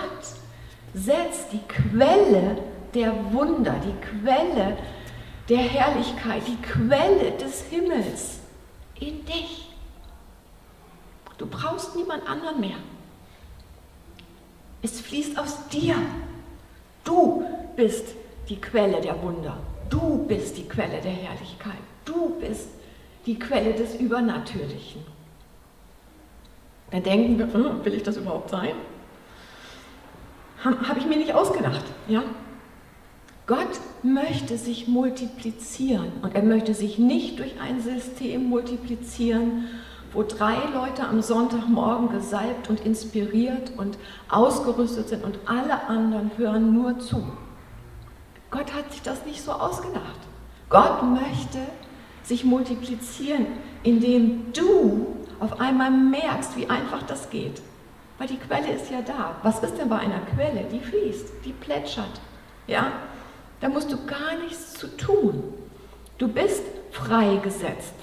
setzt 0.94 1.52
die 1.52 1.60
Quelle 1.68 2.56
der 2.94 3.12
Wunder, 3.32 3.74
die 3.84 4.22
Quelle 4.22 4.78
der 5.48 5.58
Herrlichkeit, 5.58 6.42
die 6.46 6.60
Quelle 6.62 7.32
des 7.32 7.62
Himmels 7.70 8.38
in 8.98 9.24
dich. 9.26 9.70
Du 11.36 11.46
brauchst 11.46 11.96
niemand 11.96 12.26
anderen 12.28 12.60
mehr. 12.60 12.76
Es 14.82 15.00
fließt 15.00 15.38
aus 15.38 15.68
dir. 15.68 15.96
Du 17.02 17.44
bist 17.76 18.06
die 18.48 18.60
Quelle 18.60 19.00
der 19.00 19.20
Wunder. 19.22 19.58
Du 19.90 20.24
bist 20.26 20.56
die 20.56 20.68
Quelle 20.68 21.00
der 21.00 21.12
Herrlichkeit. 21.12 21.72
Du 22.04 22.38
bist 22.40 22.68
die 23.26 23.38
Quelle 23.38 23.72
des 23.72 23.96
Übernatürlichen. 23.96 25.02
Dann 26.90 27.02
denken 27.02 27.38
wir, 27.38 27.52
hm, 27.52 27.84
will 27.84 27.94
ich 27.94 28.02
das 28.02 28.16
überhaupt 28.16 28.50
sein? 28.50 28.72
Habe 30.62 30.98
ich 30.98 31.06
mir 31.06 31.16
nicht 31.16 31.34
ausgedacht. 31.34 31.84
Ja? 32.08 32.22
Gott 33.46 33.80
möchte 34.02 34.56
sich 34.56 34.88
multiplizieren 34.88 36.12
und 36.22 36.34
er 36.34 36.42
möchte 36.42 36.72
sich 36.72 36.98
nicht 36.98 37.38
durch 37.38 37.60
ein 37.60 37.80
System 37.80 38.44
multiplizieren, 38.48 39.66
wo 40.14 40.22
drei 40.22 40.56
Leute 40.72 41.06
am 41.06 41.20
Sonntagmorgen 41.20 42.08
gesalbt 42.08 42.70
und 42.70 42.80
inspiriert 42.80 43.72
und 43.76 43.98
ausgerüstet 44.30 45.08
sind 45.08 45.24
und 45.24 45.38
alle 45.44 45.88
anderen 45.88 46.30
hören 46.38 46.72
nur 46.72 46.98
zu. 47.00 47.26
Gott 48.54 48.72
hat 48.72 48.92
sich 48.92 49.02
das 49.02 49.26
nicht 49.26 49.42
so 49.42 49.50
ausgedacht. 49.50 50.20
Gott 50.68 51.02
möchte 51.02 51.58
sich 52.22 52.44
multiplizieren, 52.44 53.46
indem 53.82 54.52
du 54.52 55.08
auf 55.40 55.60
einmal 55.60 55.90
merkst, 55.90 56.56
wie 56.56 56.70
einfach 56.70 57.02
das 57.02 57.30
geht. 57.30 57.60
Weil 58.16 58.28
die 58.28 58.36
Quelle 58.36 58.70
ist 58.70 58.92
ja 58.92 59.02
da. 59.02 59.34
Was 59.42 59.58
ist 59.58 59.76
denn 59.76 59.88
bei 59.88 59.98
einer 59.98 60.20
Quelle? 60.20 60.66
Die 60.72 60.78
fließt, 60.78 61.32
die 61.44 61.52
plätschert. 61.52 62.20
Ja? 62.68 62.92
Da 63.60 63.68
musst 63.68 63.90
du 63.90 63.96
gar 64.06 64.36
nichts 64.44 64.74
zu 64.74 64.86
tun. 64.96 65.42
Du 66.18 66.28
bist 66.28 66.62
freigesetzt. 66.92 67.94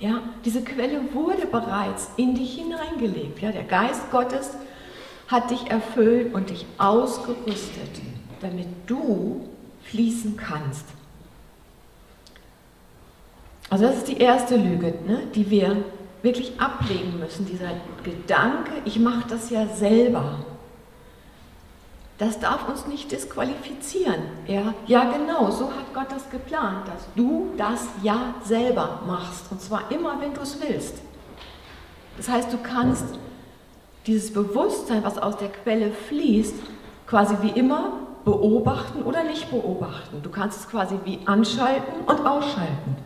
Ja, 0.00 0.20
diese 0.44 0.64
Quelle 0.64 1.14
wurde 1.14 1.46
bereits 1.46 2.10
in 2.16 2.34
dich 2.34 2.56
hineingelegt. 2.56 3.40
Ja, 3.40 3.52
der 3.52 3.62
Geist 3.62 4.10
Gottes 4.10 4.56
hat 5.28 5.52
dich 5.52 5.70
erfüllt 5.70 6.34
und 6.34 6.50
dich 6.50 6.66
ausgerüstet, 6.78 8.00
damit 8.40 8.68
du 8.86 9.48
fließen 9.84 10.36
kannst. 10.36 10.84
Also 13.70 13.84
das 13.84 13.96
ist 13.98 14.08
die 14.08 14.18
erste 14.18 14.56
Lüge, 14.56 14.94
ne, 15.06 15.22
die 15.34 15.50
wir 15.50 15.84
wirklich 16.22 16.58
ablegen 16.60 17.18
müssen. 17.18 17.46
Dieser 17.46 17.70
Gedanke, 18.02 18.72
ich 18.84 18.98
mache 18.98 19.28
das 19.28 19.50
ja 19.50 19.66
selber. 19.66 20.44
Das 22.16 22.40
darf 22.40 22.68
uns 22.68 22.86
nicht 22.86 23.12
disqualifizieren. 23.12 24.22
Ja, 24.46 24.74
ja, 24.86 25.12
genau, 25.12 25.50
so 25.50 25.66
hat 25.66 25.94
Gott 25.94 26.10
das 26.10 26.28
geplant, 26.30 26.88
dass 26.88 27.06
du 27.14 27.50
das 27.56 27.86
ja 28.02 28.34
selber 28.42 29.02
machst. 29.06 29.52
Und 29.52 29.60
zwar 29.60 29.90
immer, 29.92 30.20
wenn 30.20 30.34
du 30.34 30.40
es 30.40 30.60
willst. 30.60 30.96
Das 32.16 32.28
heißt, 32.28 32.52
du 32.52 32.58
kannst 32.58 33.04
dieses 34.06 34.32
Bewusstsein, 34.32 35.04
was 35.04 35.18
aus 35.18 35.36
der 35.36 35.50
Quelle 35.50 35.92
fließt, 35.92 36.54
quasi 37.06 37.36
wie 37.42 37.50
immer 37.50 38.07
beobachten 38.28 39.04
oder 39.04 39.24
nicht 39.24 39.50
beobachten. 39.50 40.20
Du 40.22 40.28
kannst 40.28 40.60
es 40.60 40.68
quasi 40.68 40.96
wie 41.04 41.18
anschalten 41.24 42.04
und 42.04 42.26
ausschalten. 42.26 42.96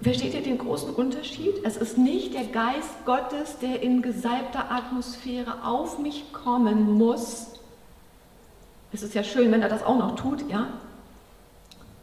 Versteht 0.00 0.32
ihr 0.32 0.42
den 0.42 0.56
großen 0.56 0.94
Unterschied? 0.94 1.56
Es 1.64 1.76
ist 1.76 1.98
nicht 1.98 2.32
der 2.32 2.44
Geist 2.44 3.04
Gottes, 3.04 3.58
der 3.58 3.82
in 3.82 4.00
gesalbter 4.00 4.70
Atmosphäre 4.70 5.66
auf 5.66 5.98
mich 5.98 6.32
kommen 6.32 6.92
muss, 6.96 7.48
es 8.92 9.02
ist 9.02 9.14
ja 9.14 9.22
schön, 9.22 9.52
wenn 9.52 9.62
er 9.62 9.68
das 9.68 9.84
auch 9.84 9.98
noch 9.98 10.16
tut, 10.16 10.50
ja? 10.50 10.66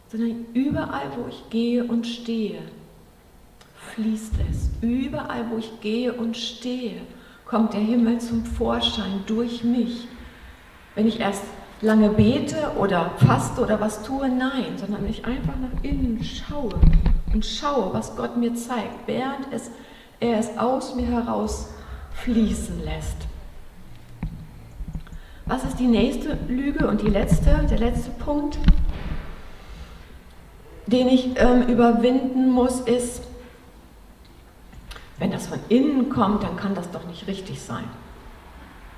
Sondern 0.10 0.46
überall, 0.54 1.12
wo 1.18 1.28
ich 1.28 1.50
gehe 1.50 1.84
und 1.84 2.08
stehe, 2.08 2.62
fließt 3.94 4.36
es. 4.50 4.70
Überall, 4.82 5.50
wo 5.50 5.58
ich 5.58 5.82
gehe 5.82 6.14
und 6.14 6.38
stehe, 6.38 7.02
kommt 7.44 7.74
der 7.74 7.82
Himmel 7.82 8.20
zum 8.20 8.46
Vorschein 8.46 9.24
durch 9.26 9.66
mich. 9.66 10.08
Wenn 10.96 11.08
ich 11.08 11.20
erst 11.20 11.44
lange 11.82 12.10
bete 12.10 12.72
oder 12.78 13.12
faste 13.18 13.62
oder 13.62 13.80
was 13.80 14.04
tue, 14.04 14.30
nein, 14.30 14.78
sondern 14.78 15.08
ich 15.08 15.26
einfach 15.26 15.56
nach 15.58 15.84
innen 15.84 16.24
schaue 16.24 16.74
und 17.34 17.46
schaue, 17.46 17.94
was 17.94 18.16
Gott 18.16 18.38
mir 18.38 18.56
zeigt, 18.56 19.08
während 19.08 19.52
es, 19.52 19.70
er 20.20 20.40
es 20.40 20.58
aus 20.58 20.96
mir 20.96 21.08
heraus 21.08 21.70
fließen 22.14 22.84
lässt. 22.84 23.18
Was 25.46 25.64
ist 25.64 25.80
die 25.80 25.88
nächste 25.88 26.38
Lüge 26.48 26.88
und 26.88 27.02
die 27.02 27.10
letzte, 27.10 27.66
der 27.70 27.80
letzte 27.80 28.10
Punkt, 28.12 28.58
den 30.88 31.08
ich 31.08 31.30
ähm, 31.38 31.64
überwinden 31.68 32.50
muss, 32.50 32.82
ist, 32.82 33.22
wenn 35.20 35.32
das 35.32 35.48
von 35.48 35.60
innen 35.70 36.10
kommt, 36.10 36.44
dann 36.44 36.58
kann 36.58 36.76
das 36.76 36.92
doch 36.92 37.06
nicht 37.06 37.28
richtig 37.28 37.62
sein. 37.62 37.86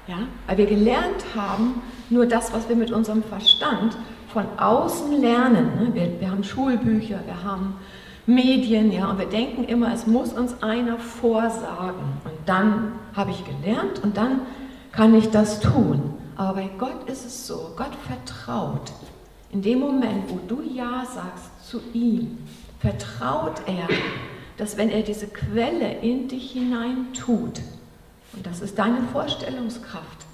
Ja? 0.09 0.17
Weil 0.47 0.57
wir 0.57 0.65
gelernt 0.65 1.23
haben, 1.35 1.81
nur 2.09 2.25
das, 2.25 2.51
was 2.51 2.67
wir 2.67 2.75
mit 2.75 2.91
unserem 2.91 3.23
Verstand 3.23 3.95
von 4.33 4.45
außen 4.57 5.21
lernen. 5.21 5.71
Ne? 5.75 5.89
Wir, 5.93 6.19
wir 6.19 6.31
haben 6.31 6.43
Schulbücher, 6.43 7.19
wir 7.25 7.43
haben 7.43 7.75
Medien, 8.25 8.91
ja, 8.91 9.09
und 9.09 9.19
wir 9.19 9.25
denken 9.25 9.63
immer, 9.63 9.93
es 9.93 10.05
muss 10.05 10.33
uns 10.33 10.61
einer 10.61 10.97
vorsagen. 10.97 12.03
Und 12.25 12.33
dann 12.45 12.93
habe 13.15 13.31
ich 13.31 13.43
gelernt 13.45 14.03
und 14.03 14.17
dann 14.17 14.41
kann 14.91 15.15
ich 15.15 15.29
das 15.29 15.59
tun. 15.59 16.13
Aber 16.35 16.53
bei 16.53 16.69
Gott 16.77 17.07
ist 17.07 17.25
es 17.25 17.47
so, 17.47 17.71
Gott 17.75 17.93
vertraut. 18.07 18.91
In 19.51 19.61
dem 19.61 19.79
Moment, 19.79 20.29
wo 20.29 20.39
du 20.47 20.61
Ja 20.61 21.05
sagst 21.05 21.69
zu 21.69 21.81
ihm, 21.93 22.37
vertraut 22.79 23.61
er, 23.65 23.87
dass 24.57 24.77
wenn 24.77 24.89
er 24.89 25.01
diese 25.01 25.27
Quelle 25.27 25.99
in 26.01 26.27
dich 26.27 26.51
hinein 26.51 27.07
tut, 27.13 27.61
und 28.33 28.45
das 28.45 28.61
ist 28.61 28.77
deine 28.77 29.01
Vorstellungskraft, 29.11 30.25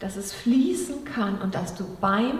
dass 0.00 0.16
es 0.16 0.32
fließen 0.32 1.04
kann 1.04 1.40
und 1.40 1.54
dass 1.54 1.74
du 1.74 1.84
beim 2.00 2.38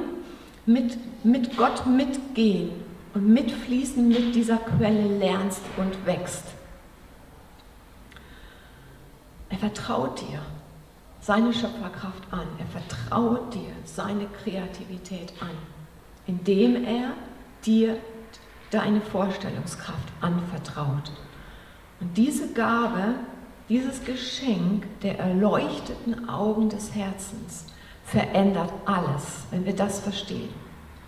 mit, 0.67 0.99
mit 1.25 1.57
Gott 1.57 1.87
mitgehen 1.87 2.71
und 3.15 3.29
mitfließen 3.29 4.07
mit 4.07 4.35
dieser 4.35 4.57
Quelle 4.57 5.19
lernst 5.19 5.63
und 5.77 6.07
wächst. 6.07 6.45
Er 9.51 9.59
vertraut 9.59 10.21
dir 10.21 10.41
seine 11.21 11.53
Schöpferkraft 11.53 12.25
an. 12.31 12.47
Er 12.59 12.67
vertraut 12.67 13.55
dir 13.55 13.71
seine 13.85 14.27
Kreativität 14.43 15.33
an, 15.41 15.51
indem 16.27 16.85
er 16.85 17.13
dir 17.65 17.99
deine 18.71 19.01
Vorstellungskraft 19.01 20.09
anvertraut. 20.21 21.13
Und 22.01 22.17
diese 22.17 22.53
Gabe, 22.53 23.15
dieses 23.73 24.05
Geschenk 24.05 24.85
der 25.01 25.19
erleuchteten 25.19 26.29
Augen 26.29 26.69
des 26.69 26.95
Herzens 26.95 27.65
verändert 28.05 28.71
alles, 28.85 29.47
wenn 29.51 29.65
wir 29.65 29.75
das 29.75 30.01
verstehen. 30.01 30.51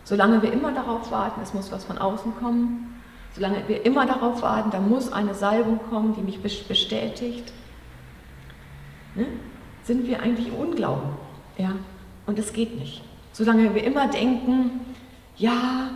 Solange 0.04 0.40
wir 0.40 0.50
immer 0.50 0.72
darauf 0.72 1.10
warten, 1.10 1.42
es 1.42 1.52
muss 1.52 1.70
was 1.70 1.84
von 1.84 1.98
außen 1.98 2.34
kommen, 2.36 3.02
solange 3.34 3.68
wir 3.68 3.84
immer 3.84 4.06
darauf 4.06 4.40
warten, 4.40 4.70
da 4.70 4.80
muss 4.80 5.12
eine 5.12 5.34
Salbung 5.34 5.78
kommen, 5.90 6.14
die 6.14 6.22
mich 6.22 6.40
bestätigt, 6.40 7.52
ne? 9.14 9.26
sind 9.82 10.06
wir 10.06 10.22
eigentlich 10.22 10.48
im 10.48 10.54
Unglauben. 10.54 11.10
Ja? 11.58 11.72
Und 12.24 12.38
es 12.38 12.54
geht 12.54 12.78
nicht. 12.78 13.02
Solange 13.32 13.74
wir 13.74 13.84
immer 13.84 14.08
denken, 14.08 14.80
ja, 15.36 15.90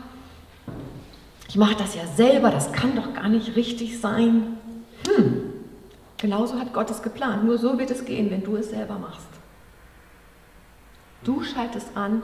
ich 1.49 1.57
mache 1.57 1.77
das 1.77 1.95
ja 1.95 2.07
selber, 2.07 2.51
das 2.51 2.73
kann 2.73 2.95
doch 2.95 3.15
gar 3.15 3.31
nicht 3.31 3.57
richtig 3.57 3.99
sein. 4.01 4.59
Hm, 5.07 5.48
genauso 6.19 6.59
hat 6.59 6.73
Gott 6.73 6.91
es 6.91 7.03
geplant. 7.03 7.45
Nur 7.45 7.59
so 7.59 7.79
wird 7.79 7.91
es 7.91 8.05
gehen, 8.05 8.31
wenn 8.31 8.45
du 8.45 8.57
es 8.57 8.71
selber 8.71 8.99
machst. 8.99 9.29
Du 11.25 11.43
schaltest 11.43 11.97
an 11.97 12.23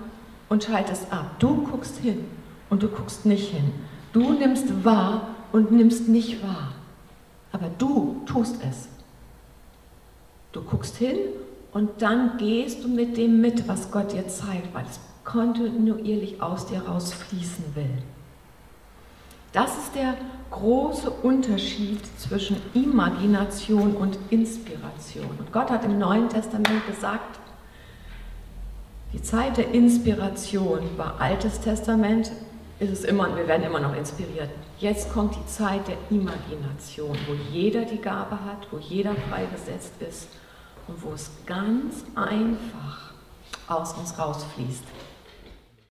und 0.49 0.65
schaltest 0.65 1.13
ab. 1.13 1.39
Du 1.39 1.63
guckst 1.63 1.97
hin 1.99 2.25
und 2.71 2.83
du 2.83 2.89
guckst 2.89 3.25
nicht 3.25 3.51
hin. 3.51 3.73
Du 4.13 4.33
nimmst 4.33 4.85
wahr 4.85 5.29
und 5.53 5.73
nimmst 5.73 6.09
nicht 6.09 6.43
wahr. 6.43 6.73
Aber 7.53 7.71
du 7.79 8.23
tust 8.27 8.57
es. 8.69 8.89
Du 10.53 10.63
guckst 10.63 10.97
hin 10.97 11.19
und 11.73 12.03
dann 12.03 12.39
gehst 12.39 12.85
du 12.85 12.89
mit 12.89 13.17
dem 13.17 13.41
mit, 13.41 13.67
was 13.67 13.91
Gott 13.91 14.13
dir 14.13 14.29
zeigt, 14.29 14.73
weil 14.73 14.85
es 14.85 15.01
kontinuierlich 15.25 16.41
aus 16.41 16.67
dir 16.67 16.83
rausfließen 16.83 17.75
will. 17.75 18.03
Das 19.53 19.77
ist 19.79 19.95
der 19.95 20.15
große 20.55 21.11
Unterschied 21.11 22.01
zwischen 22.19 22.57
Imagination 22.75 23.97
und 23.97 24.17
Inspiration. 24.31 25.27
Und 25.39 25.53
Gott 25.53 25.71
hat 25.71 25.85
im 25.85 25.99
Neuen 25.99 26.29
Testament 26.29 26.87
gesagt, 26.87 27.41
Die 29.13 29.23
Zeit 29.23 29.57
der 29.59 29.71
Inspiration 29.71 30.81
war 30.97 31.21
Altes 31.21 31.61
Testament, 31.61 32.33
ist 32.81 32.91
es 32.91 33.05
immer, 33.05 33.37
wir 33.37 33.47
werden 33.47 33.63
immer 33.63 33.79
noch 33.79 33.97
inspiriert. 33.97 34.51
Jetzt 34.81 35.13
kommt 35.13 35.37
die 35.37 35.47
Zeit 35.47 35.87
der 35.87 35.97
Imagination, 36.11 37.17
wo 37.29 37.35
jeder 37.53 37.85
die 37.85 38.01
Gabe 38.01 38.35
hat, 38.45 38.67
wo 38.73 38.79
jeder 38.79 39.15
freigesetzt 39.15 39.93
ist 40.01 40.29
und 40.89 41.01
wo 41.05 41.13
es 41.13 41.31
ganz 41.47 42.05
einfach 42.17 43.13
aus 43.69 43.93
uns 43.93 44.19
rausfließt. 44.19 44.85